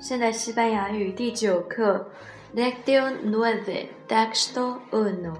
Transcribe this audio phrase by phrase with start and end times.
[0.00, 2.10] 现在西班牙语第九课
[2.56, 5.36] ，Lectio nueve, texto uno。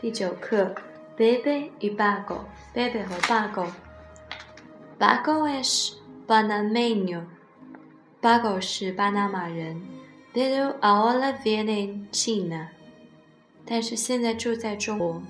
[0.00, 0.74] 第九课
[1.16, 3.68] ，Bebe y Bago，Bebe 和 Bago。
[4.98, 5.92] Bago es
[6.26, 9.80] panameño，Bago 是巴拿马人。
[10.34, 12.70] Pero ahora vive en China，
[13.64, 15.22] 但是现在住在中国。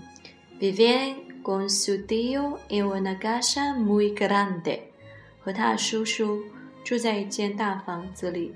[0.58, 4.84] Vive con su tío en una casa muy grande，
[5.44, 6.42] 和他的叔叔
[6.82, 8.54] 住在一间大房子里。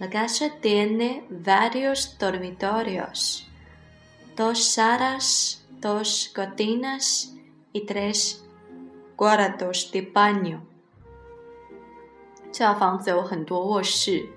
[0.00, 3.46] La casa tiene varios dormitorios,
[4.36, 7.32] dos salas, dos cocinas
[7.72, 8.44] y tres
[9.16, 10.60] cuartos de baño。
[12.50, 14.28] 这套房子有很多卧室，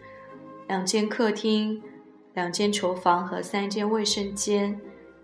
[0.68, 1.82] 两间客厅，
[2.34, 4.80] 两间厨房和三间卫生间。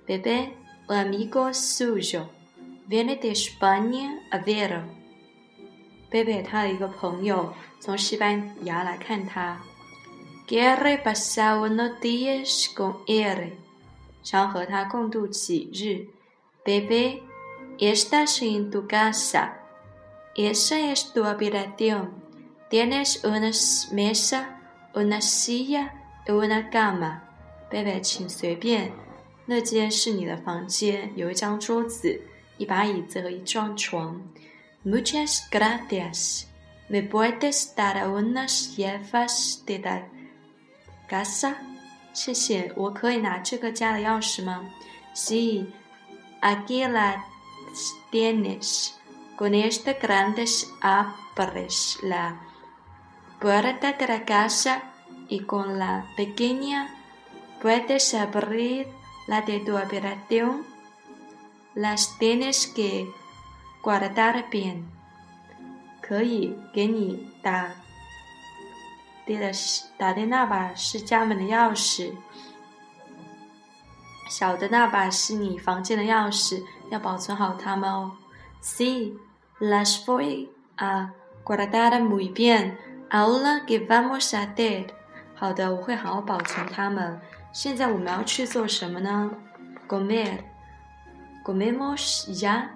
[0.08, 0.50] Bebe,
[0.88, 2.26] un amigo suyo,
[2.90, 4.84] viene de España a verlo。
[6.10, 9.60] 贝贝他的一个朋友从西班牙来看他。
[10.53, 13.53] Quiere pasar unos días con él，
[14.23, 16.09] 想和他共度几日。
[16.65, 17.23] Bebé,
[17.79, 19.59] estás en tu casa.
[20.35, 22.13] Esa es tu habitación.
[22.71, 23.51] Tienes una
[23.93, 24.59] mesa,
[24.95, 25.93] una silla
[26.27, 27.25] y una cama.
[27.71, 28.93] Bebé，请随便。
[29.47, 32.21] 那间是你的房间，有一张桌子、
[32.59, 34.21] 一把椅子和一张床。
[34.85, 36.45] Muchas gracias.
[36.89, 40.03] ¿Me puedes dar unas llaves de la
[41.09, 41.57] casa？
[42.13, 44.69] 谢谢，我可以拿这个家的钥匙吗？
[45.15, 45.73] Sí,
[46.41, 47.21] aquí las
[48.11, 48.95] tienes.
[49.37, 52.41] Con esta grandes abres la
[53.41, 54.83] puerta de la casa
[55.29, 56.89] y con la pequeña
[57.61, 58.89] puedes abrir
[59.29, 60.65] la de tu habitación.
[61.75, 63.07] Las tienes que
[63.83, 64.89] guardar bien.
[66.01, 67.71] 可以给你打。
[69.26, 69.52] 爹的
[69.98, 72.14] 打的那把是家门的钥匙，
[74.30, 78.12] 小的那把是你房间的钥匙，要保存好它们哦。
[78.62, 79.18] Sí,
[79.60, 81.14] las voy a
[81.44, 82.78] guardar muy bien.
[83.10, 84.88] Ahora que vamos a hacer？
[85.36, 87.20] 好的，我会好好保存它们。
[87.52, 89.32] 现在我们要去做什么呢
[89.88, 90.40] ？Comer.
[91.44, 92.70] Comemos ya.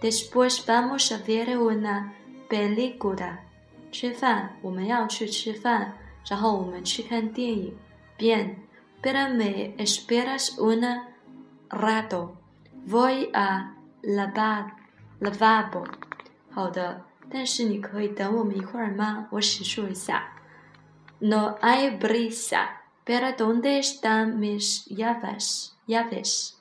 [0.00, 2.12] Después vamos a ver una
[2.48, 3.38] película.
[3.90, 5.94] 吃饭，我们要去吃饭，
[6.28, 7.74] 然后我们去看电影。
[8.18, 8.56] Bien,
[9.02, 11.08] pero me esperas una
[11.70, 12.36] rato.
[12.86, 14.72] Voy a lavar,
[15.20, 15.86] lavabo.
[16.50, 19.28] 好的，但是你可以等我们一会儿吗？
[19.30, 20.32] 我洗漱一下。
[21.20, 22.68] No hay prisa.
[23.04, 25.70] Pero dónde están mis llaves?
[25.86, 26.52] Llaves.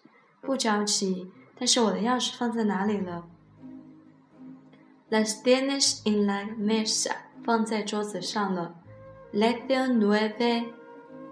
[0.42, 1.30] 不着急，
[1.60, 3.28] 但是我的钥匙放在哪里了
[5.11, 7.13] ？Las tienes en la mesa，
[7.45, 8.75] 放在桌子上了。
[9.33, 10.67] Lección nueve,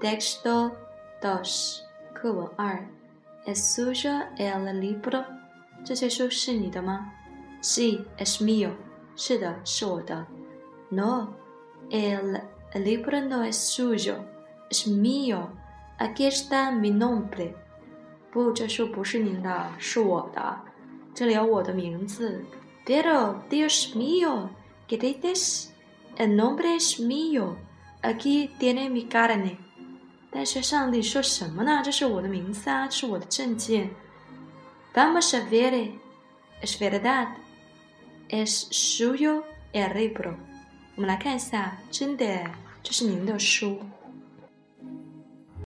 [0.01, 0.73] texto
[1.21, 1.81] dos，
[2.13, 2.87] 课文二。¿
[3.47, 5.25] Es suyo el libro？
[5.85, 7.11] 这些书是你的吗？
[7.63, 8.71] Sí, es mío。
[9.17, 10.27] 是的，是我的。
[10.91, 11.35] No,
[11.91, 12.43] el
[12.73, 14.17] libro no es suyo,
[14.71, 15.49] es mío.
[15.99, 17.55] Aquí está mi nombre。
[18.31, 20.61] 不，这书不是您的，是我的。
[21.15, 22.45] 这里有我的名字。
[22.85, 24.51] Pero Dios mío,
[24.89, 25.73] ¿qué dices?
[26.17, 27.57] El nombre es mío.
[28.03, 29.59] Aquí tiene mi carne.
[30.33, 31.83] 但是上帝说什么呢？
[31.85, 33.91] 这是我的名字啊，这是我的证件。
[34.95, 35.93] Vamos a ver.
[36.63, 37.29] Es verdad.
[38.29, 39.43] Es suyo
[39.73, 40.35] el libro.
[40.97, 42.51] 我们来看一下，真的，
[42.83, 43.81] 这是您的书。